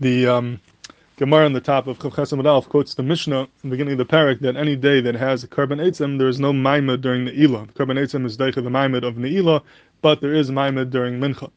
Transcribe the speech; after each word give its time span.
the 0.00 0.26
um, 0.26 0.60
Gemara 1.16 1.46
on 1.46 1.52
the 1.52 1.60
top 1.60 1.88
of 1.88 1.98
Chav 1.98 2.12
Chesam 2.12 2.46
Alf 2.46 2.68
quotes 2.68 2.94
the 2.94 3.02
Mishnah 3.02 3.40
in 3.40 3.48
the 3.64 3.70
beginning 3.70 3.92
of 3.92 3.98
the 3.98 4.04
parak 4.04 4.38
that 4.40 4.56
any 4.56 4.76
day 4.76 5.00
that 5.00 5.16
has 5.16 5.42
a 5.42 5.48
korban 5.48 5.80
eitzim, 5.80 6.16
there 6.16 6.28
is 6.28 6.38
no 6.38 6.52
maimah 6.52 7.00
during 7.00 7.24
the 7.24 7.32
ilah. 7.32 7.68
Korban 7.72 7.98
eitzim 7.98 8.24
is 8.24 8.36
deicha 8.36 8.54
the 8.54 8.70
maimah 8.70 9.02
of 9.02 9.16
Ne'ilah, 9.16 9.62
but 10.00 10.20
there 10.20 10.32
is 10.32 10.50
maimah 10.50 10.88
during 10.88 11.18
mincha. 11.18 11.50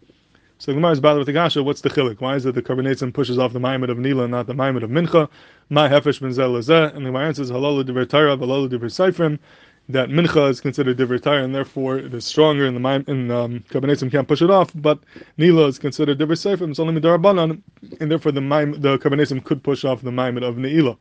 So 0.58 0.72
the 0.72 0.74
Gemara 0.74 0.94
is 0.94 1.00
bothered 1.00 1.20
with 1.20 1.28
the 1.28 1.34
Gasha, 1.34 1.64
what's 1.64 1.82
the 1.82 1.90
chilik? 1.90 2.20
Why 2.22 2.36
is 2.36 2.46
it 2.48 2.56
the 2.56 2.64
korban 2.64 2.88
eitzim 2.88 3.14
pushes 3.14 3.38
off 3.38 3.54
the 3.54 3.60
maimah 3.60 3.90
of 3.90 3.98
Ne'ilah, 4.00 4.28
not 4.28 4.48
the 4.48 4.54
maimah 4.54 4.82
of 4.82 4.90
mincha? 4.90 5.30
My 5.70 5.88
hefesh 5.88 6.20
ben 6.20 6.32
zeh 6.32 6.96
and 6.96 7.06
the 7.06 7.10
Gemara 7.10 7.28
answers 7.28 7.52
halalu 7.52 7.84
divrei 7.84 8.10
Torah, 8.10 8.38
halalu 8.38 8.68
divrei 8.68 8.90
seifrim 8.90 9.38
that 9.92 10.10
mincha 10.10 10.50
is 10.50 10.62
considered 10.62 10.98
divrei 10.98 11.44
and 11.44 11.54
therefore 11.54 11.98
it 11.98 12.14
is 12.14 12.26
stronger 12.26 12.66
in 12.66 12.74
the 12.74 13.04
in 13.08 13.32
um, 13.32 13.64
can't 14.12 14.28
push 14.28 14.42
it 14.42 14.50
off, 14.50 14.72
but 14.76 15.00
nila 15.38 15.68
is 15.68 15.80
considered 15.80 16.18
divrei 16.20 16.38
seifim, 16.38 16.70
it's 16.70 16.80
only 16.80 17.00
midarabanan, 17.00 17.62
and 18.00 18.12
therefore 18.12 18.32
the 18.32 18.42
the 18.42 18.98
kabbanesim 19.00 19.44
could 19.44 19.64
push 19.64 19.86
off 19.86 20.02
the 20.02 20.12
maimed 20.12 20.44
of 20.44 20.56
neila. 20.56 20.98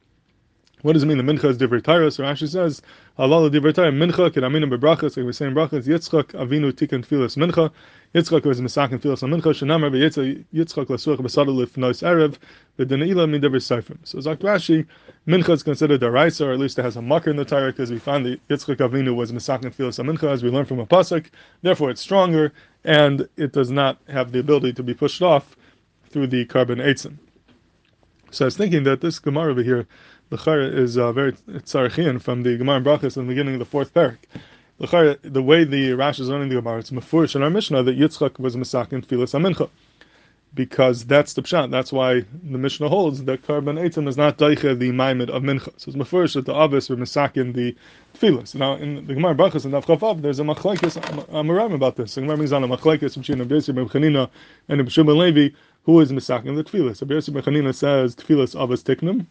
What 0.83 0.95
does 0.95 1.03
it 1.03 1.07
mean? 1.07 1.19
The 1.19 1.25
mincha 1.25 1.45
is 1.45 1.59
divrei. 1.59 2.13
So 2.13 2.23
Rashi 2.23 2.49
says, 2.49 2.81
"Allah 3.19 3.51
divrei 3.51 3.75
Torah 3.75 3.93
mincha 3.93 4.31
kedaminu 4.31 4.75
bebrachas." 4.75 5.17
Like 5.17 5.27
we 5.27 5.33
say 5.33 5.47
in 5.47 5.55
brachas, 5.55 5.87
Yitzchak 5.87 6.33
Avinu 6.33 6.73
tikkun 6.73 7.05
tfilas 7.07 7.37
mincha. 7.37 7.71
Yitzchak 8.15 8.45
was 8.47 8.63
misakin 8.63 8.99
tfilas 8.99 9.23
on 9.23 9.31
mincha. 9.31 9.53
Shenamar 9.53 9.91
Yitzchak 9.91 10.87
lasuach 10.87 11.19
b'sadal 11.19 11.67
lifnois 11.67 12.03
erev 12.03 12.39
v'deneila 12.79 13.29
min 13.29 13.43
divrei 13.43 13.61
seifim. 13.61 13.99
So 14.05 14.21
Zak 14.21 14.39
Rashi, 14.39 14.87
mincha 15.29 15.51
is 15.51 15.63
considered 15.63 16.03
a 16.03 16.11
raisa, 16.11 16.47
or 16.47 16.53
at 16.53 16.59
least 16.59 16.79
it 16.79 16.83
has 16.83 16.97
a 16.97 17.03
makar 17.03 17.31
in 17.31 17.37
the 17.37 17.45
Torah, 17.45 17.73
because 17.73 17.91
we 17.91 17.99
find 17.99 18.25
that 18.25 18.49
Yitzchak 18.49 18.77
Avinu 18.77 19.15
was 19.15 19.33
misakin 19.33 19.75
tfilas 19.75 19.99
on 19.99 20.07
mincha, 20.07 20.31
as 20.31 20.43
we 20.43 20.49
learn 20.49 20.65
from 20.65 20.79
a 20.79 20.87
pasuk. 20.87 21.27
Therefore, 21.61 21.91
it's 21.91 22.01
stronger, 22.01 22.55
and 22.85 23.29
it 23.37 23.53
does 23.53 23.71
not 23.71 23.99
have 24.09 24.33
the 24.33 24.39
ability 24.39 24.73
to 24.73 24.83
be 24.83 24.95
pushed 24.95 25.21
off 25.21 25.57
through 26.09 26.29
the 26.29 26.47
korban 26.47 26.81
eitzim. 26.83 27.19
So 28.33 28.45
I 28.45 28.47
was 28.47 28.57
thinking 28.57 28.85
that 28.85 29.01
this 29.01 29.19
Gemara 29.19 29.51
over 29.51 29.63
here 29.63 29.87
the 30.31 30.37
Chara 30.37 30.65
is 30.65 30.97
uh, 30.97 31.13
very 31.13 31.33
tzarachian 31.33 32.23
from 32.23 32.45
the 32.45 32.57
Gemara 32.57 32.77
and 32.77 32.87
Brachas 32.87 33.17
in 33.17 33.27
the 33.27 33.29
beginning 33.29 33.55
of 33.55 33.59
the 33.59 33.65
fourth 33.65 33.93
parak. 33.93 34.19
The 34.79 35.19
the 35.23 35.43
way 35.43 35.65
the 35.65 35.93
Rash 35.93 36.21
is 36.21 36.29
learning 36.29 36.49
the 36.49 36.55
Gemara, 36.55 36.79
it's 36.79 36.91
mafurish 36.91 37.35
in 37.35 37.43
our 37.43 37.51
Mishnah 37.51 37.83
that 37.83 37.99
Yitzchak 37.99 38.39
was 38.39 38.57
masakin 38.57 39.05
filas 39.05 39.39
amincha. 39.39 39.69
Because 40.55 41.05
that's 41.05 41.35
the 41.35 41.43
pshat. 41.43 41.71
That's 41.71 41.93
why 41.93 42.25
the 42.43 42.59
Mishnah 42.59 42.89
holds 42.89 43.25
that 43.25 43.43
korban 43.43 43.79
eitzim 43.79 44.09
is 44.09 44.17
not 44.17 44.39
daicha 44.39 44.79
the 44.79 44.91
maimed 44.93 45.31
of 45.31 45.43
mincha. 45.43 45.73
So 45.77 45.89
it's 45.91 45.97
mafurish 45.97 46.35
that 46.35 46.47
the 46.47 46.55
avis 46.55 46.89
were 46.89 46.97
masakin 46.97 47.53
the 47.55 47.77
tefillas. 48.15 48.55
Now 48.55 48.75
in 48.75 49.07
the 49.07 49.15
Gemara 49.15 49.33
and 49.33 49.41
Brachas 49.41 49.65
and 49.65 49.75
Avchav 49.75 50.23
there's 50.23 50.39
a 50.39 50.45
machlekes 50.45 50.97
amaram 51.29 51.75
about 51.75 51.97
this. 51.97 52.15
The 52.15 52.21
Gemara 52.21 52.37
brings 52.37 52.53
on 52.53 52.63
a 52.63 52.69
machlekes 52.69 53.17
between 53.17 53.49
Yosef 53.49 53.75
ben 53.75 53.89
Chanina 53.89 54.31
and 54.69 54.91
Shimon 54.91 55.19
Levi, 55.19 55.55
who 55.85 56.01
is 56.01 56.13
masakin 56.13 56.55
the 56.57 56.65
tefillas. 56.65 57.01
Rabbi 57.01 57.15
Yosef 57.15 57.35
ben 57.35 57.43
Chanina 57.43 57.75
says 57.75 58.17
tefillas 58.17 58.55
avas 58.57 58.83
tiknum, 58.83 59.27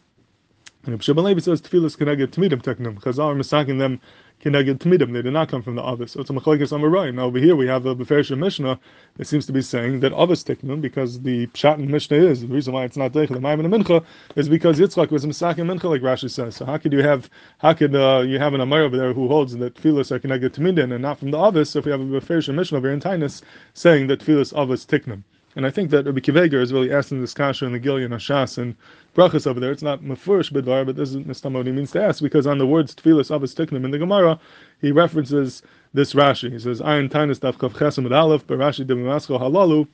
and 0.84 0.94
Rabbi 0.94 1.02
Shimon 1.02 1.40
says 1.42 1.60
tefillas 1.60 1.96
keneged 1.98 2.28
tmidim 2.28 2.62
teknim. 2.62 2.98
Chazal 3.02 3.26
are 3.26 3.34
misaking 3.34 3.78
them 3.78 4.00
keneged 4.42 4.78
tmidim. 4.78 5.12
They 5.12 5.20
did 5.20 5.34
not 5.34 5.50
come 5.50 5.62
from 5.62 5.74
the 5.74 5.82
Avis. 5.82 6.12
So 6.12 6.22
it's 6.22 6.30
a 6.30 6.32
machlekes 6.32 6.72
amarai. 6.72 7.14
Now 7.14 7.26
over 7.26 7.38
here 7.38 7.54
we 7.54 7.66
have 7.66 7.84
a 7.84 7.94
Beferish 7.94 8.34
Mishnah 8.36 8.80
that 9.16 9.26
seems 9.26 9.44
to 9.44 9.52
be 9.52 9.60
saying 9.60 10.00
that 10.00 10.14
Avis 10.14 10.42
teknim 10.42 10.80
because 10.80 11.20
the 11.20 11.48
pshat 11.48 11.78
in 11.78 11.90
Mishnah 11.90 12.16
is 12.16 12.40
the 12.40 12.46
reason 12.46 12.72
why 12.72 12.84
it's 12.84 12.96
not 12.96 13.12
deich 13.12 13.28
the 13.28 13.40
Maimon 13.40 13.66
Mincha 13.66 14.02
is 14.36 14.48
because 14.48 14.80
Yitzchak 14.80 15.10
was 15.10 15.22
a 15.22 15.28
misaking 15.28 15.66
Mincha 15.66 15.84
like 15.84 16.00
Rashi 16.00 16.30
says. 16.30 16.56
So 16.56 16.64
how 16.64 16.78
could 16.78 16.94
you 16.94 17.02
have 17.02 17.28
how 17.58 17.74
could 17.74 17.94
uh, 17.94 18.24
you 18.26 18.38
have 18.38 18.54
an 18.54 18.62
Amar 18.62 18.80
over 18.84 18.96
there 18.96 19.12
who 19.12 19.28
holds 19.28 19.54
that 19.54 19.74
tefillas 19.74 20.10
are 20.10 20.18
keneged 20.18 20.48
tmidim 20.48 20.94
and 20.94 21.02
not 21.02 21.18
from 21.18 21.30
the 21.30 21.38
Avis? 21.38 21.68
So 21.68 21.80
if 21.80 21.84
we 21.84 21.90
have 21.90 22.00
a 22.00 22.04
Beferish 22.04 22.52
Mishnah 22.54 22.78
over 22.78 22.90
in 22.90 23.00
Taanis 23.00 23.42
saying 23.74 24.06
that 24.06 24.20
tefillas 24.20 24.56
Avis 24.56 24.86
tiknim. 24.86 25.24
And 25.56 25.66
I 25.66 25.70
think 25.70 25.90
that 25.90 26.06
Rabbi 26.06 26.20
Akiva 26.20 26.42
Eiger 26.42 26.60
is 26.60 26.72
really 26.72 26.92
asking 26.92 27.20
this 27.20 27.34
kasha 27.34 27.66
in 27.66 27.72
the 27.72 27.80
Gilyon 27.80 28.10
HaShas 28.10 28.56
and 28.56 28.76
brachas 29.16 29.48
over 29.48 29.58
there. 29.58 29.72
It's 29.72 29.82
not 29.82 30.00
mafurish 30.00 30.52
bidvar, 30.52 30.86
but 30.86 30.94
this 30.94 31.10
is 31.10 31.16
Mr. 31.16 31.50
what 31.52 31.66
he 31.66 31.72
means 31.72 31.90
to 31.92 32.02
ask 32.02 32.22
because 32.22 32.46
on 32.46 32.58
the 32.58 32.66
words 32.66 32.94
tefillas 32.94 33.36
avos 33.36 33.54
tiknim 33.54 33.84
in 33.84 33.90
the 33.90 33.98
Gemara, 33.98 34.38
he 34.80 34.92
references 34.92 35.62
this 35.92 36.14
Rashi. 36.14 36.52
He 36.52 36.58
says, 36.60 36.80
"Ayin 36.80 37.10
Taanis 37.10 37.40
daf 37.40 37.56
kav 37.56 37.72
chesem 37.72 38.04
with 38.04 38.12
aleph, 38.12 38.46
but 38.46 38.58
Rashi 38.58 38.86
halalu." 38.86 39.88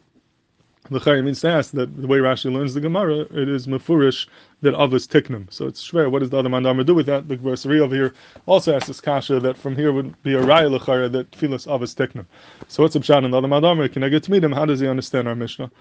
The 0.88 1.00
Chayim 1.00 1.24
means 1.24 1.41
to 1.41 1.48
ask 1.48 1.72
that 1.72 2.00
the 2.00 2.06
way 2.06 2.19
Rashi 2.19 2.52
learns 2.52 2.74
the 2.74 2.80
Gemara, 2.80 3.20
it 3.20 3.48
is 3.48 3.66
mafurish 3.66 4.28
that 4.62 4.74
avos 4.74 5.08
tiknim. 5.08 5.52
So 5.52 5.66
it's 5.66 5.82
shver. 5.82 6.08
What 6.10 6.20
does 6.20 6.30
the 6.30 6.38
other 6.38 6.48
mandamar 6.48 6.86
do 6.86 6.94
with 6.94 7.06
that? 7.06 7.26
The 7.26 7.36
Versari 7.36 7.80
over 7.80 7.94
here 7.94 8.14
also 8.47 8.74
asks 8.74 8.86
this 8.86 9.00
kasha 9.00 9.41
that 9.41 9.56
from 9.56 9.75
here 9.75 9.92
would 9.92 10.20
be 10.22 10.34
a 10.34 10.42
raya 10.42 10.78
lechara 10.78 11.10
that 11.10 11.32
tefillas 11.32 11.66
avos 11.66 11.96
tiknim. 11.96 12.26
So 12.69 12.84
what's 12.84 12.94
the 12.94 13.00
pshat 13.00 13.25
in 13.25 13.32
the 13.32 13.38
other 13.38 13.48
mandamar? 13.48 13.92
Can 13.92 14.04
I 14.04 14.08
get 14.08 14.22
to 14.25 14.30
meet 14.30 14.44
him? 14.44 14.52
How 14.52 14.64
does 14.64 14.78
he 14.78 14.86
understand 14.86 15.26
our 15.26 15.34
Mishnah? 15.34 15.72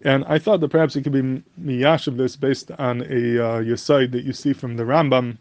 And 0.00 0.24
I 0.24 0.38
thought 0.38 0.60
that 0.60 0.68
perhaps 0.70 0.96
it 0.96 1.02
could 1.02 1.12
be 1.12 1.42
miyash 1.60 2.06
of 2.06 2.16
this 2.16 2.34
based 2.34 2.70
on 2.72 3.02
a 3.02 3.04
uh, 3.04 3.60
yesod 3.62 4.12
that 4.12 4.24
you 4.24 4.32
see 4.32 4.52
from 4.52 4.76
the 4.76 4.82
Rambam, 4.82 5.36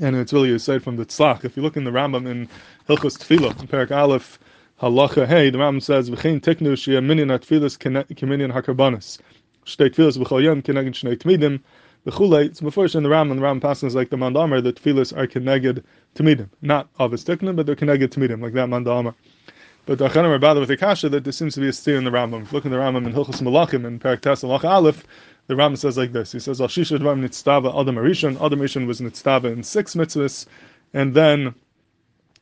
and 0.00 0.16
it's 0.16 0.32
really 0.32 0.50
a 0.50 0.56
yesod 0.56 0.82
from 0.82 0.96
the 0.96 1.06
Tzlach. 1.06 1.44
If 1.44 1.56
you 1.56 1.62
look 1.62 1.76
in 1.76 1.84
the 1.84 1.90
Rambam 1.90 2.28
in 2.28 2.48
Hilchos 2.88 3.16
Tefillah, 3.16 3.58
in 3.60 3.68
Perak 3.68 3.92
Aleph, 3.92 4.38
Halacha 4.80 5.26
Hey, 5.26 5.50
the 5.50 5.58
Rambam 5.58 5.82
says, 5.82 6.08
"V'chein 6.08 6.40
tiknu 6.40 6.72
shia 6.72 7.04
minyan 7.04 7.28
atfilas 7.28 7.76
keminyan 7.76 8.50
hakarbanis." 8.50 9.18
Shtei 9.66 9.90
tfilas 9.90 10.16
b'chol 10.16 10.42
yom 10.42 10.62
keneged 10.62 10.94
shnei 10.94 11.18
tmidim. 11.18 11.60
V'chulei, 12.06 12.46
it's 12.46 12.62
before 12.62 12.86
in 12.86 13.02
the 13.02 13.10
Rambam, 13.10 13.34
the 13.34 13.42
Rambam 13.42 13.60
passes 13.60 13.94
like 13.94 14.08
the 14.08 14.16
Mandamar, 14.16 14.62
that 14.62 14.82
tfilas 14.82 15.14
are 15.14 15.26
keneged 15.26 15.82
tmidim. 16.16 16.48
Not 16.62 16.88
tiknu, 16.96 17.54
but 17.54 17.66
they're 17.66 17.76
keneged 17.76 18.08
tmidim, 18.08 18.40
like 18.40 18.54
that 18.54 18.70
Mandamar. 18.70 19.14
But 19.84 19.98
the 19.98 20.08
Acharonim 20.08 20.30
are 20.30 20.38
bothered 20.38 20.60
with 20.60 20.70
the 20.70 20.78
kasha 20.78 21.10
that 21.10 21.24
there 21.24 21.32
seems 21.34 21.52
to 21.56 21.60
be 21.60 21.68
a 21.68 21.74
steer 21.74 21.98
in 21.98 22.04
the 22.04 22.10
Rambam. 22.10 22.44
If 22.44 22.52
look 22.54 22.64
in 22.64 22.70
the 22.70 22.78
Rambam 22.78 23.06
in 23.06 23.12
Hilchos 23.12 23.42
Melachim 23.42 23.84
in 23.84 23.98
Perak 23.98 24.22
Tes 24.22 24.42
Aleph, 24.42 25.06
the 25.48 25.54
Rambam 25.56 25.76
says 25.76 25.98
like 25.98 26.12
this. 26.12 26.32
He 26.32 26.38
says, 26.38 26.58
Al 26.58 26.68
Shisha 26.68 26.98
Dvam 26.98 27.22
Nitztava 27.22 27.78
Adam 27.78 27.96
HaRishon. 27.96 28.42
Adam 28.42 28.60
HaRishon 28.60 28.86
was 28.86 29.02
Nitztava 29.02 29.52
in 29.52 29.62
six 29.62 29.94
mitzvahs, 29.94 30.46
and 30.94 31.12
then 31.12 31.54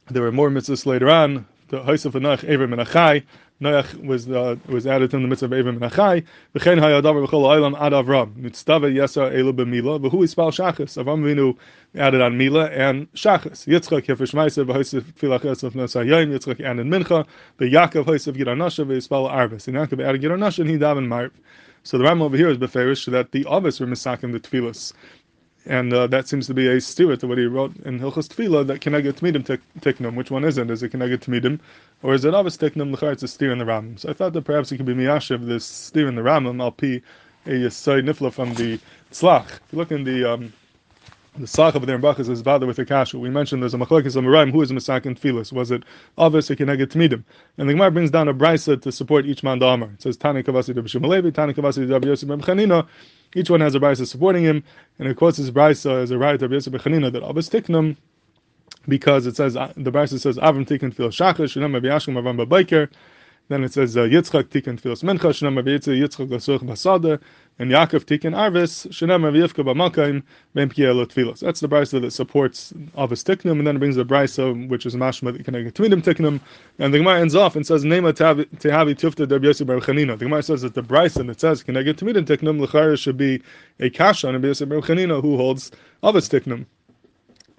there 0.09 0.23
were 0.23 0.31
more 0.31 0.51
mitzvahs 0.51 0.87
later 0.87 1.11
on. 1.11 1.45
The 1.69 1.81
Haisef 1.81 2.13
Anach 2.13 2.45
Ever 2.45 2.67
Menachai. 2.67 3.25
Noach 3.61 4.03
was 4.03 4.27
uh, 4.27 4.57
was 4.69 4.87
added 4.87 5.13
in 5.13 5.21
the 5.21 5.29
midst 5.29 5.43
of 5.43 5.51
Avim 5.51 5.69
and 5.69 5.81
Achai. 5.81 6.25
V'chein 6.55 6.81
hayadavar 6.81 7.27
v'chol 7.27 7.43
ha'olam 7.43 7.79
ad 7.79 7.93
Avram. 7.93 8.33
Mitztava 8.37 8.91
yesa 8.91 9.31
elu 9.31 9.53
b'mila. 9.53 10.01
V'hu 10.01 10.23
ispal 10.23 10.51
shachas. 10.51 10.97
Avram 10.97 11.23
Avinu 11.23 11.59
added 11.95 12.23
on 12.23 12.39
Mila 12.39 12.71
and 12.71 13.13
shachas. 13.13 13.67
Yitzchak 13.67 14.07
yefish 14.07 14.33
ma'aser 14.33 14.65
v'hoisef 14.65 15.13
filach 15.17 15.45
of 15.45 15.75
nosayim. 15.75 16.33
Yitzchak 16.33 16.65
added 16.65 16.87
mincha. 16.87 17.27
V'Yakov 17.59 18.07
hoisef 18.07 18.35
giranasha 18.35 18.87
v'yispal 18.87 19.31
arvis. 19.31 19.69
And 19.69 19.77
Yaakov 19.77 20.03
added 20.03 20.23
giranasha 20.23 20.61
and 20.61 20.71
he 20.71 20.79
daven 20.79 21.07
marv. 21.07 21.33
So 21.83 21.99
the 21.99 22.05
Ram 22.05 22.23
over 22.23 22.37
here 22.37 22.49
is 22.49 22.59
beferish 22.59 23.11
that 23.13 23.33
the 23.33 23.47
others 23.49 23.81
were 23.81 23.87
misakim 23.87 24.33
the 24.33 24.41
tefillas 24.41 24.93
and 25.69 25.93
uh, 25.93 26.07
that 26.07 26.27
seems 26.27 26.47
to 26.47 26.55
be 26.55 26.67
a 26.67 26.81
steer 26.81 27.17
to 27.17 27.27
what 27.27 27.39
he 27.39 27.45
wrote 27.45 27.77
in 27.85 28.01
Hilchos 28.01 28.29
Tefillah 28.29 28.67
that 28.67 28.81
Keneged 28.81 29.13
Tmidim 29.13 29.61
Tiknum. 29.81 30.15
Which 30.15 30.31
one 30.31 30.45
isn't? 30.45 30.71
Is 30.71 30.83
it 30.83 30.93
Keneged 30.93 31.19
Tmidim, 31.19 31.61
or 32.03 32.15
is 32.15 32.25
it 32.25 32.33
Avos 32.33 32.59
Tiknum? 32.59 32.93
L'char 32.93 33.13
it's 33.13 33.23
a 33.23 33.29
steer 33.29 33.53
in 33.53 33.59
the 33.59 33.67
Rambam. 33.67 33.99
So 33.99 34.09
I 34.09 34.15
thought 34.15 34.33
that 34.33 34.43
perhaps 34.43 34.73
it 34.73 34.79
could 34.79 34.87
be 34.87 34.95
Miyashiv 34.95 35.47
this 35.47 35.67
steer 35.67 36.09
in 36.09 36.15
the 36.15 36.23
Rambam. 36.23 36.61
I'll 36.61 36.73
p 36.73 37.03
a 37.47 37.51
Yisai 37.51 38.03
Nifla 38.03 38.33
from 38.33 38.55
the 38.55 38.81
Tzlach. 39.13 39.47
If 39.47 39.73
you 39.73 39.79
look 39.79 39.93
in 39.93 40.05
the 40.05 40.33
um, 40.33 40.53
the 41.37 41.47
Sach 41.47 41.75
of 41.75 41.87
there 41.87 41.95
in 41.95 42.03
Bachas 42.03 42.29
is 42.29 42.43
bother 42.43 42.67
with 42.67 42.77
the 42.77 42.85
kasha. 42.85 43.19
We 43.19 43.31
mentioned 43.31 43.63
there's 43.63 43.75
a 43.75 43.79
machlekes 43.79 44.17
of 44.17 44.25
Maraim. 44.25 44.51
Who 44.51 44.63
is 44.63 44.73
Masakin 44.73 45.19
Tfilis? 45.19 45.53
Was 45.53 45.71
it 45.71 45.85
Avos 46.17 46.51
or 46.51 46.57
Keneged 46.57 46.87
Tmidim? 46.87 47.23
And 47.59 47.69
the 47.69 47.75
Gemara 47.75 47.91
brings 47.93 48.11
down 48.11 48.27
a 48.27 48.35
brisa 48.35 48.81
to 48.83 48.91
support 48.91 49.27
each 49.27 49.43
man 49.43 49.63
It 49.63 50.03
says 50.03 50.17
Tani 50.17 50.43
Kavasi 50.43 50.75
Rabbi 50.75 50.89
Shimalevi, 50.89 51.33
Tani 51.33 51.53
Kavasi. 51.53 52.89
Each 53.35 53.51
one 53.51 53.61
has 53.61 53.75
a 53.75 53.81
brisa 53.81 54.07
supporting 54.07 54.45
him, 54.45 54.65
and 54.99 55.09
of 55.09 55.17
course 55.17 55.37
his 55.37 55.51
brisa 55.51 56.03
is 56.03 56.11
a 56.11 56.19
right 56.19 56.41
of 56.41 56.51
Yosef 56.53 56.73
Bechanina 56.73 57.13
that 57.13 57.23
Abbas 57.25 57.49
Tiknum, 57.49 57.97
because 58.89 59.27
it 59.27 59.37
says 59.37 59.55
the 59.55 59.93
brisa 59.93 60.19
says 60.19 60.39
Avram 60.39 60.67
Tikkun 60.67 60.95
Fil 60.95 61.09
Shachar 61.09 61.49
Shunem 61.49 61.75
Rabbi 61.75 61.89
Yashkim 61.89 62.15
Avram 62.15 62.37
Babiker. 62.39 62.91
Then 63.49 63.65
it 63.65 63.73
says 63.73 63.97
uh, 63.97 64.01
Yitzchak 64.01 64.45
Tikkun 64.45 64.79
Fil 64.79 64.95
Mincha 64.97 65.33
Shunem 65.33 65.57
Rabbi 65.57 65.71
Yitzchak 65.71 66.29
Lasuch 66.29 66.61
Basada 66.61 67.19
and 67.59 67.71
Yaakov 67.71 68.05
Tikkun 68.05 68.37
Arvis 68.37 68.87
Shunem 68.93 69.25
Rabbi 69.25 69.39
Yivka 69.39 69.65
B'Malkaim 69.65 70.23
Ben 70.53 70.69
Pielo 70.69 71.07
Tfilos. 71.07 71.41
That's 71.41 71.61
the 71.61 71.69
brisa 71.69 71.99
that 72.03 72.11
supports 72.11 72.75
Avos 72.97 73.25
Tiknum, 73.25 73.53
and 73.53 73.67
then 73.67 73.77
it 73.77 73.79
brings 73.79 73.97
the 73.97 74.05
brisa 74.05 74.69
which 74.69 74.85
is 74.85 74.95
Mashma 74.95 75.33
that 75.33 75.45
connected 75.47 75.75
to 75.75 75.83
Tmidim 75.83 76.03
Tiknum, 76.03 76.41
and 76.79 76.93
the 76.93 76.99
Gemara 76.99 77.21
ends 77.21 77.35
off 77.35 77.57
and 77.57 77.67
says 77.67 77.85
Nema 77.85 78.13
Tehavi 78.13 78.95
Tufta 78.95 79.27
Deb 79.27 79.43
Yosef 79.43 79.67
Bar 79.67 79.79
Chanina. 79.79 80.19
The 80.19 80.27
Gemara 80.27 80.43
says 80.43 80.61
that 80.61 80.75
the 80.75 80.83
brisa 80.83 81.27
that 81.27 81.41
says 81.41 81.63
connected 81.63 81.97
to 81.97 82.05
Tmidim 82.05 82.27
Tiknum 82.27 82.61
L'chayr 82.61 82.99
should 82.99 83.17
be 83.17 83.43
a 83.81 83.89
kasha 83.89 84.29
on 84.29 84.43
Yosef 84.43 84.69
Bar 84.69 84.81
Chanina 84.81 85.23
who 85.23 85.39
holds 85.39 85.71
Avos 86.03 86.29
Tiknum. 86.29 86.67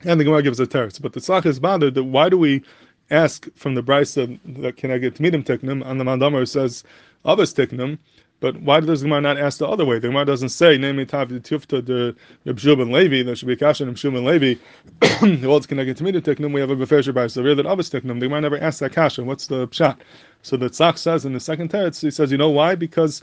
And 0.03 0.19
the 0.19 0.24
Gemara 0.24 0.44
gives 0.44 0.59
a 0.59 0.65
teretz. 0.68 1.01
But 1.01 1.12
the 1.12 1.19
Tzach 1.19 1.45
is 1.45 1.59
bothered 1.59 1.95
that 1.95 2.06
why 2.06 2.30
do 2.30 2.38
we 2.38 2.63
ask 3.11 3.47
from 3.56 3.75
the 3.75 3.83
brisa 3.83 4.39
that 4.61 4.77
can 4.77 4.91
I 4.91 4.97
get 4.97 5.15
Tmidim 5.15 5.44
Tiknum, 5.44 5.85
and 5.85 6.00
the 6.00 6.03
Mandamar 6.03 6.47
says 6.47 6.83
Avos 7.25 7.53
Tiknum, 7.53 7.97
but 8.41 8.56
why 8.61 8.79
does 8.79 9.01
the 9.01 9.07
Gemara 9.07 9.21
not 9.21 9.38
ask 9.38 9.57
the 9.57 9.67
other 9.67 9.83
way? 9.83 10.00
The 10.00 10.07
Gemara 10.07 10.25
doesn't 10.25 10.50
say, 10.50 10.77
name 10.77 11.06
Tav 11.06 11.27
Tifta 11.29 11.85
the 11.85 12.15
ben 12.53 12.91
Levi, 12.91 13.23
there 13.23 13.35
should 13.35 13.47
be 13.47 13.56
Kasha 13.56 13.83
and 13.83 14.01
ben 14.01 14.23
Levi, 14.23 14.56
the 15.01 15.47
world's 15.47 15.67
connected 15.67 15.97
to 15.97 16.11
to 16.11 16.21
Teknum, 16.21 16.53
we 16.53 16.61
have 16.61 16.69
a 16.69 16.75
Befesh 16.75 17.13
by 17.13 17.27
so 17.27 17.44
that 17.44 17.65
Abbas 17.65 17.89
Teknum. 17.89 18.19
The 18.19 18.27
Gemara 18.27 18.41
never 18.41 18.57
asked 18.59 18.79
that 18.79 18.94
Kasha. 18.94 19.23
What's 19.23 19.47
the 19.47 19.67
Pshat? 19.67 19.97
So 20.41 20.56
the 20.56 20.69
Tzach 20.69 20.97
says 20.97 21.25
in 21.25 21.33
the 21.33 21.39
second 21.39 21.69
teretz, 21.69 22.01
he 22.01 22.09
says, 22.09 22.31
you 22.31 22.38
know 22.38 22.50
why? 22.50 22.75
Because 22.75 23.21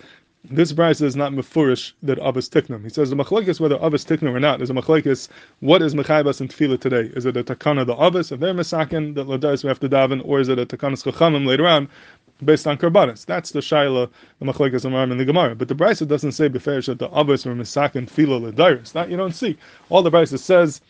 this 0.50 0.72
brisa 0.72 1.02
is 1.02 1.16
not 1.16 1.32
mefurish 1.32 1.92
that 2.02 2.18
avos 2.18 2.48
tiknum. 2.48 2.82
He 2.84 2.90
says 2.90 3.10
the 3.10 3.16
machlekes 3.16 3.60
whether 3.60 3.76
avos 3.78 4.06
tiknum 4.06 4.34
or 4.34 4.40
not 4.40 4.62
is 4.62 4.70
a 4.70 4.74
machlekes. 4.74 5.28
What 5.60 5.82
is 5.82 5.94
mechaybas 5.94 6.40
in 6.40 6.48
tefillah 6.48 6.80
today? 6.80 7.10
Is 7.16 7.26
it 7.26 7.36
a 7.36 7.44
takana 7.44 7.86
the 7.86 7.94
avos 7.94 8.32
of 8.32 8.40
their 8.40 8.54
mesakin 8.54 9.14
that 9.14 9.26
ladais 9.26 9.62
we 9.64 9.68
have 9.68 9.80
to 9.80 9.88
daven, 9.88 10.22
or 10.24 10.40
is 10.40 10.48
it 10.48 10.58
a 10.58 10.66
takanas 10.66 11.04
chachamim 11.04 11.46
later 11.46 11.66
on 11.66 11.88
based 12.44 12.66
on 12.66 12.76
karbanis? 12.76 13.26
That's 13.26 13.50
the 13.50 13.60
shaila 13.60 14.10
the 14.38 14.46
machlekes 14.46 14.84
amarim 14.84 15.12
in 15.12 15.18
the 15.18 15.24
gemara. 15.24 15.54
But 15.54 15.68
the 15.68 15.74
brisa 15.74 16.06
doesn't 16.06 16.32
say 16.32 16.48
beferish 16.48 16.86
that 16.86 16.98
the 16.98 17.08
avos 17.08 17.46
or 17.46 17.54
mesakin 17.54 18.08
tefillah 18.08 18.52
ladais. 18.52 18.92
That 18.92 19.10
you 19.10 19.16
don't 19.16 19.34
see. 19.34 19.56
All 19.88 20.02
the 20.02 20.10
brisa 20.10 20.38
says 20.38 20.80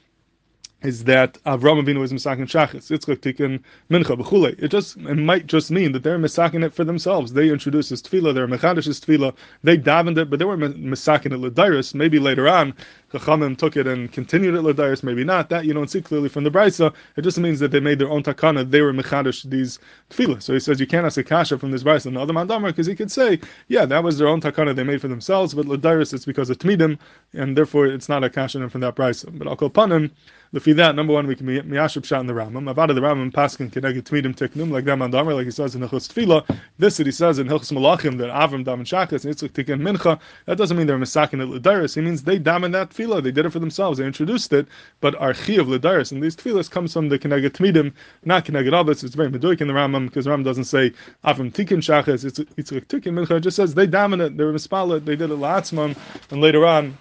is 0.82 1.04
that 1.04 1.38
Avram 1.44 1.82
Avinu 1.82 2.00
was 2.00 2.12
misakin 2.12 2.42
shachis, 2.42 2.90
Yitzchak 2.90 3.18
tikkun 3.18 3.62
mincha 3.90 4.16
b'chule. 4.16 4.54
It 4.62 4.68
just 4.68 4.96
it 4.98 5.14
might 5.14 5.46
just 5.46 5.70
mean 5.70 5.92
that 5.92 6.02
they're 6.02 6.18
misakin 6.18 6.64
it 6.64 6.74
for 6.74 6.84
themselves. 6.84 7.32
They 7.32 7.48
introduced 7.48 7.90
this 7.90 8.02
tefillah, 8.02 8.34
they're 8.34 8.46
mechadish 8.46 8.84
this 8.84 9.00
tefillah, 9.00 9.34
they 9.64 9.78
davened 9.78 10.18
it, 10.18 10.28
but 10.28 10.38
they 10.38 10.44
were 10.44 10.56
misakin 10.56 11.32
it 11.32 11.38
l'dairis. 11.38 11.94
Maybe 11.94 12.18
later 12.18 12.46
on, 12.46 12.74
Chachamim 13.12 13.56
took 13.56 13.76
it 13.76 13.86
and 13.86 14.12
continued 14.12 14.54
it 14.54 14.62
l'dairis, 14.62 15.02
maybe 15.02 15.24
not. 15.24 15.48
That 15.48 15.64
you 15.64 15.72
don't 15.72 15.88
see 15.88 16.02
clearly 16.02 16.28
from 16.28 16.44
the 16.44 16.50
brisa. 16.50 16.92
It 17.16 17.22
just 17.22 17.38
means 17.38 17.58
that 17.60 17.70
they 17.70 17.80
made 17.80 17.98
their 17.98 18.10
own 18.10 18.22
takana. 18.22 18.70
They 18.70 18.82
were 18.82 18.92
mechadish 18.92 19.48
these 19.48 19.78
tefillah. 20.10 20.42
So 20.42 20.52
he 20.52 20.60
says 20.60 20.78
you 20.78 20.86
can't 20.86 21.06
ask 21.06 21.16
a 21.16 21.24
kasha 21.24 21.58
from 21.58 21.70
this 21.70 21.84
brisa. 21.84 22.06
Another 22.06 22.34
mandamar 22.34 22.66
because 22.66 22.86
he 22.86 22.94
could 22.94 23.10
say, 23.10 23.40
yeah, 23.68 23.86
that 23.86 24.04
was 24.04 24.18
their 24.18 24.28
own 24.28 24.42
takana 24.42 24.76
they 24.76 24.84
made 24.84 25.00
for 25.00 25.08
themselves, 25.08 25.54
but 25.54 25.64
l'dairis 25.66 26.12
it's 26.12 26.26
because 26.26 26.50
of 26.50 26.58
tmidim, 26.58 26.98
and 27.32 27.56
therefore 27.56 27.86
it's 27.86 28.10
not 28.10 28.22
a 28.22 28.28
kasha 28.28 28.68
from 28.68 28.82
that 28.82 28.94
brisa. 28.94 29.36
But 29.36 29.48
I'll 29.48 29.56
call 29.56 29.70
panim. 29.70 30.10
Lefi 30.66 30.76
that, 30.76 30.96
number 30.96 31.12
one, 31.12 31.26
we 31.26 31.36
can 31.36 31.46
miyashib 31.46 32.04
shot 32.04 32.20
in 32.20 32.26
the 32.26 32.32
Rambam. 32.32 32.72
Avada 32.72 32.94
the 32.94 33.00
Rambam 33.00 33.30
paskin 33.32 33.70
keneged 33.70 34.02
tmidim 34.02 34.34
tiknum 34.34 34.70
like 34.70 34.84
that 34.84 34.98
mandamer, 34.98 35.34
like 35.34 35.44
he 35.44 35.50
says 35.50 35.74
in 35.74 35.80
Hilchos 35.80 36.12
Tefillah. 36.12 36.58
This 36.78 36.96
that 36.96 37.06
he 37.06 37.12
says 37.12 37.38
in 37.38 37.46
Hilchos 37.46 37.72
Melachim 37.72 38.18
that 38.18 38.30
Avram 38.30 38.64
dam 38.64 38.80
and 38.80 38.88
Shachas 38.88 39.24
and 39.24 39.34
Yitzchak 39.34 39.50
tikkun 39.50 39.80
mincha. 39.80 40.18
That 40.46 40.58
doesn't 40.58 40.76
mean 40.76 40.86
they're 40.86 40.98
misakin 40.98 41.40
at 41.40 41.62
Ladaris. 41.62 41.94
He 41.94 42.00
means 42.00 42.22
they 42.22 42.38
dam 42.38 42.64
in 42.64 42.72
that 42.72 42.90
tefillah. 42.90 43.22
They 43.22 43.30
did 43.30 43.46
it 43.46 43.50
for 43.50 43.60
themselves. 43.60 43.98
They 43.98 44.06
introduced 44.06 44.52
it. 44.52 44.66
But 45.00 45.14
our 45.16 45.30
of 45.30 45.36
Ladaris 45.36 46.10
and 46.12 46.22
these 46.22 46.34
tefillahs 46.34 46.70
comes 46.70 46.92
from 46.92 47.08
the 47.08 47.18
keneged 47.18 47.50
tmidim, 47.50 47.92
not 48.24 48.44
keneged 48.44 48.72
avos. 48.72 49.04
It's 49.04 49.14
very 49.14 49.30
meduik 49.30 49.60
in 49.60 49.68
the 49.68 49.74
Rambam 49.74 50.06
because 50.06 50.26
Rambam 50.26 50.44
doesn't 50.44 50.64
say 50.64 50.90
Avram 51.24 51.52
tikkun 51.52 51.78
Shachas. 51.78 52.24
It's 52.24 52.38
Yitzchak 52.40 52.86
tikkun 52.86 53.12
mincha. 53.12 53.36
It 53.36 53.40
just 53.40 53.56
says 53.56 53.74
they 53.74 53.86
dam 53.86 54.14
in 54.14 54.20
it. 54.20 54.36
They 54.36 54.44
were 54.44 54.52
mispalet. 54.52 55.04
They 55.04 55.14
did 55.16 55.30
it 55.30 55.38
la'atzman, 55.38 55.96
and 56.30 56.40
later 56.40 56.66
on 56.66 56.98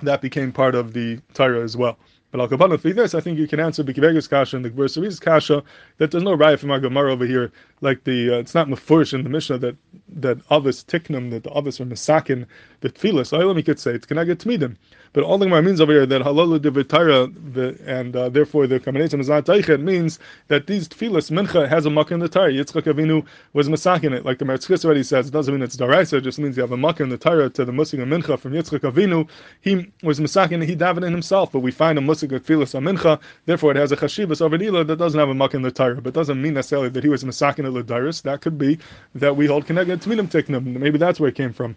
that 0.00 0.20
became 0.20 0.52
part 0.52 0.74
of 0.74 0.92
the 0.92 1.20
Torah 1.34 1.62
as 1.62 1.76
well. 1.76 1.98
But 2.30 2.40
al 2.40 2.48
kabanah 2.48 2.78
for 2.78 2.92
this, 2.92 3.14
I 3.14 3.20
think 3.20 3.38
you 3.38 3.48
can 3.48 3.58
answer 3.58 3.82
Bikivega's 3.82 4.28
kasha 4.28 4.56
and 4.56 4.64
the 4.64 4.70
Gebursavi's 4.70 5.18
kasha 5.18 5.62
that 5.96 6.10
there's 6.10 6.24
no 6.24 6.36
raya 6.36 6.58
from 6.58 6.70
our 6.70 6.78
Gemara 6.78 7.10
over 7.12 7.24
here, 7.24 7.50
like 7.80 8.04
the 8.04 8.34
uh, 8.34 8.38
it's 8.38 8.54
not 8.54 8.68
mafurish 8.68 9.14
in 9.14 9.22
the 9.22 9.30
Mishnah 9.30 9.56
that 9.58 9.76
that 10.08 10.38
avis 10.50 10.84
tiknum 10.84 11.30
that 11.30 11.44
the 11.44 11.56
avis 11.56 11.80
are 11.80 11.86
misakin 11.86 12.46
the 12.80 13.46
let 13.46 13.56
me 13.56 13.62
could 13.62 13.78
say 13.78 13.92
it's 13.92 14.06
can 14.06 14.18
I 14.18 14.24
get 14.24 14.38
tmidim. 14.38 14.76
But 15.12 15.24
all 15.24 15.38
the 15.38 15.46
Gemara 15.46 15.62
means 15.62 15.80
over 15.80 15.92
here 15.92 16.06
that 16.06 16.22
halal 16.22 16.60
de 16.60 17.90
and 17.90 18.14
uh, 18.14 18.28
therefore 18.28 18.66
the 18.66 18.78
combination 18.78 19.20
is 19.20 19.28
not 19.28 19.48
means 19.80 20.18
that 20.48 20.66
these 20.66 20.88
tefillahs 20.88 21.30
mincha 21.30 21.68
has 21.68 21.86
a 21.86 21.90
muck 21.90 22.10
in 22.10 22.20
the 22.20 22.28
Torah. 22.28 22.52
Yitzchak 22.52 22.82
Avinu 22.82 23.24
was 23.52 23.68
masakin 23.68 24.12
it, 24.14 24.24
like 24.24 24.38
the 24.38 24.44
Merzchis 24.44 24.84
already 24.84 25.02
says. 25.02 25.28
It 25.28 25.32
doesn't 25.32 25.52
mean 25.52 25.62
it's 25.62 25.76
daraisa. 25.76 26.18
It 26.18 26.20
just 26.22 26.38
means 26.38 26.56
you 26.56 26.60
have 26.60 26.72
a 26.72 26.76
muck 26.76 27.00
in 27.00 27.08
the 27.08 27.18
Torah 27.18 27.48
to 27.50 27.64
the 27.64 27.72
and 27.72 27.80
mincha 27.80 28.38
from 28.38 28.52
Yitzchak 28.52 28.80
Avinu. 28.80 29.28
He 29.60 29.90
was 30.02 30.20
masakin. 30.20 30.64
He 30.64 30.76
davened 30.76 31.10
himself, 31.10 31.52
but 31.52 31.60
we 31.60 31.70
find 31.70 31.98
a 31.98 32.02
musik 32.18 32.32
of 32.32 32.82
mincha. 32.82 33.20
Therefore, 33.46 33.72
it 33.72 33.76
has 33.76 33.92
a 33.92 33.96
chashivas 33.96 34.40
over 34.40 34.58
nila 34.58 34.84
that 34.84 34.96
doesn't 34.96 35.18
have 35.18 35.28
a 35.28 35.34
muck 35.34 35.54
in 35.54 35.62
the 35.62 35.70
Torah, 35.70 36.00
but 36.00 36.14
doesn't 36.14 36.40
mean 36.40 36.54
necessarily 36.54 36.88
that 36.90 37.02
he 37.02 37.08
was 37.08 37.24
masakin 37.24 37.66
a 37.66 37.82
ladaris. 37.82 38.22
That 38.22 38.40
could 38.40 38.58
be 38.58 38.78
that 39.14 39.36
we 39.36 39.46
hold 39.46 39.66
connected 39.66 40.00
to 40.02 40.08
tiknum. 40.08 40.64
Maybe 40.64 40.98
that's 40.98 41.20
where 41.20 41.28
it 41.28 41.34
came 41.34 41.52
from. 41.52 41.76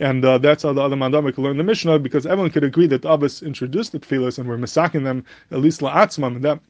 And 0.00 0.24
uh, 0.24 0.38
that's 0.38 0.62
how 0.64 0.72
the 0.72 0.82
other 0.82 0.96
mandamik 0.96 1.34
could 1.34 1.44
learn 1.44 1.56
the 1.56 1.64
Mishnah, 1.64 1.98
because 2.00 2.26
everyone 2.26 2.50
could 2.50 2.64
agree 2.64 2.86
that 2.88 3.02
the 3.02 3.10
Abbas 3.10 3.42
introduced 3.42 3.92
the 3.92 4.00
tefillahs 4.00 4.38
and 4.38 4.48
were 4.48 4.58
misaking 4.58 5.04
them, 5.04 5.24
at 5.50 5.60
least 5.60 5.80
la'atzmam, 5.80 6.36
and 6.36 6.44
that 6.44 6.60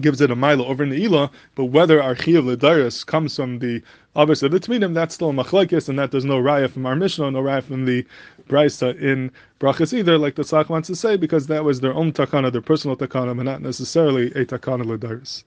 gives 0.00 0.20
it 0.20 0.30
a 0.30 0.36
milo 0.36 0.64
over 0.66 0.82
in 0.82 0.90
the 0.90 1.30
but 1.54 1.66
whether 1.66 2.02
our 2.02 2.14
Chiyav 2.14 2.56
Ladaris 2.56 3.04
comes 3.04 3.34
from 3.34 3.58
the 3.58 3.82
Abbas 4.14 4.42
of 4.42 4.52
the 4.52 4.60
Tmidim, 4.60 4.94
that's 4.94 5.14
still 5.14 5.32
machlekes, 5.32 5.88
and 5.88 5.98
that 5.98 6.10
there's 6.10 6.24
no 6.24 6.40
raya 6.40 6.70
from 6.70 6.86
our 6.86 6.96
Mishnah, 6.96 7.30
no 7.30 7.42
raya 7.42 7.62
from 7.62 7.84
the 7.84 8.04
Brisa 8.48 9.00
in 9.00 9.30
Brachas 9.60 9.92
either, 9.92 10.18
like 10.18 10.34
the 10.34 10.42
Tzach 10.42 10.68
wants 10.68 10.88
to 10.88 10.96
say, 10.96 11.16
because 11.16 11.46
that 11.46 11.64
was 11.64 11.80
their 11.80 11.94
own 11.94 12.12
takana, 12.12 12.50
their 12.50 12.62
personal 12.62 12.96
takana, 12.96 13.30
and 13.30 13.44
not 13.44 13.62
necessarily 13.62 14.26
a 14.32 14.44
takana 14.44 14.84
Ladaris. 14.84 15.44